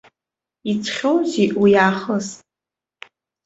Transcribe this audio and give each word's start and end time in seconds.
Иҵхьоузеи 0.71 1.49
уи 1.61 1.73
аахыс? 1.85 2.27